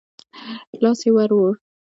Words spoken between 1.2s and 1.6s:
ووړ.